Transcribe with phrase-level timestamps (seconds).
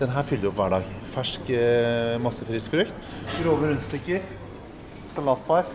[0.00, 0.86] Den her fyller opp hver dag.
[1.12, 3.08] Fersk, eh, masse frisk frukt.
[3.42, 4.22] Grove rundstykker.
[5.12, 5.66] Salatpar.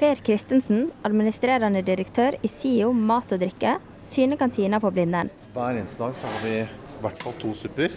[0.00, 3.74] Per Kristensen, administrerende direktør i SIO mat og drikke,
[4.08, 5.28] syner kantina på Blindern.
[5.52, 7.92] Hver eneste dag så har vi i hvert fall to supper.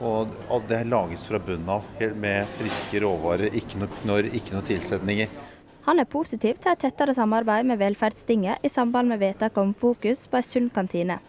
[0.00, 1.84] Og det lages fra bunnen av
[2.16, 5.28] med friske råvarer, ikke noe knorr, ikke noe tilsetninger.
[5.84, 10.26] Han er positiv til et tettere samarbeid med Velferdstinget i samband med vedtak om fokus
[10.26, 11.20] på en sunn kantine.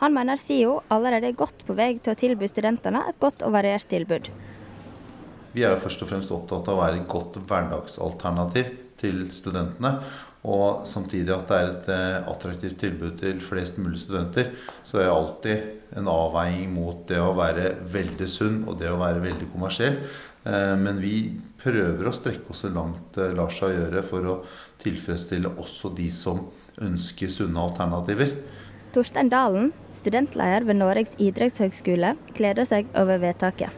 [0.00, 3.52] Han mener SIO allerede er godt på vei til å tilby studentene et godt og
[3.52, 4.30] variert tilbud.
[5.52, 8.70] Vi er jo først og fremst opptatt av å være et godt hverdagsalternativ
[9.00, 9.96] til studentene.
[10.48, 14.54] Og samtidig at det er et eh, attraktivt tilbud til flest mulig studenter.
[14.88, 19.00] Så er det alltid en avveining mot det å være veldig sunn og det å
[19.02, 20.00] være veldig kommersiell.
[20.48, 21.14] Eh, men vi
[21.60, 24.40] prøver å strekke oss så langt det lar seg gjøre for å
[24.80, 26.46] tilfredsstille også de som
[26.80, 28.32] ønsker sunne alternativer.
[28.94, 33.70] Torstein Dalen, studentleder ved Norges idrettshøgskole, gleder seg over vedtaket.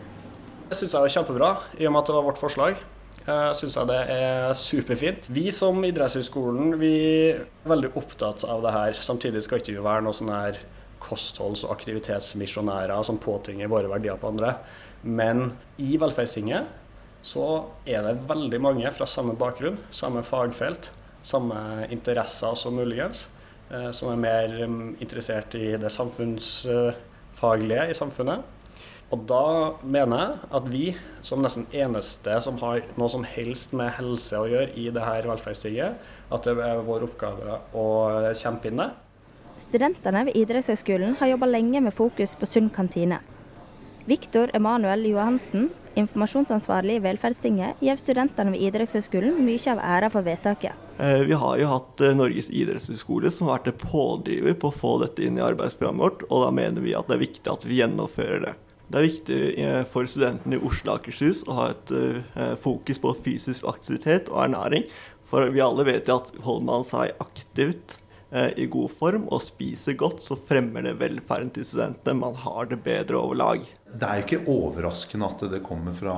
[0.70, 2.78] Det syns jeg er kjempebra, i og med at det var vårt forslag.
[3.22, 5.28] Jeg syns det er superfint.
[5.30, 6.94] Vi som idrettshøyskolen vi
[7.30, 8.96] er veldig opptatt av det her.
[8.98, 10.58] Samtidig skal ikke vi være noen sånn her
[11.02, 14.56] kostholds- og aktivitetsmisjonærer som påtvinger våre verdier på andre.
[15.02, 16.80] Men i Velferdstinget
[17.22, 17.46] så
[17.86, 20.90] er det veldig mange fra samme bakgrunn, samme fagfelt,
[21.22, 23.41] samme interesser som muligens, eh,
[23.94, 28.44] som er mer mm, interessert i det samfunnsfaglige i samfunnet.
[29.12, 29.44] Og da
[29.84, 30.84] mener jeg at vi,
[31.24, 35.28] som nesten eneste som har noe som helst med helse å gjøre i det her
[35.28, 35.98] velferdstinget,
[36.32, 37.86] at det er vår oppgave å
[38.38, 38.88] kjempe inn det.
[39.60, 43.20] Studentene ved idrettshøgskolen har jobba lenge med fokus på sunn kantine.
[44.04, 50.74] Viktor Emanuel Johansen, informasjonsansvarlig i Velferdstinget, gir studentene ved idrettshøgskolen mye av æra for vedtaket.
[50.98, 54.74] Eh, vi har jo hatt eh, Norges idrettshøgskole som har vært en pådriver på å
[54.74, 57.68] få dette inn i arbeidsprogrammet vårt, og da mener vi at det er viktig at
[57.68, 58.56] vi gjennomfører det.
[58.92, 61.96] Det er viktig eh, for studentene i Oslo og Akershus å ha et
[62.60, 64.90] fokus på fysisk aktivitet og ernæring.
[65.30, 68.00] For vi alle vet at holder man seg aktivt
[68.32, 72.16] i god form og spiser godt, så fremmer det velferden til studentene.
[72.16, 73.66] Man har det bedre over lag.
[73.92, 76.16] Det er ikke overraskende at det kommer fra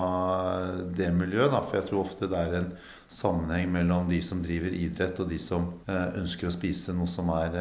[0.95, 1.51] det miljøet.
[1.51, 2.73] Da, for jeg tror ofte det er en
[3.11, 7.35] sammenheng mellom de som driver idrett og de som uh, ønsker å spise noe som
[7.35, 7.59] er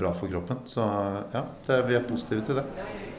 [0.00, 0.64] bra for kroppen.
[0.68, 0.84] Så
[1.32, 1.46] ja,
[1.88, 3.11] vi er positive til det.